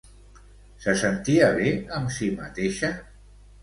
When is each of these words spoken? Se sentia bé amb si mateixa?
Se 0.85 0.95
sentia 1.03 1.53
bé 1.61 1.77
amb 2.01 2.19
si 2.19 2.35
mateixa? 2.43 2.95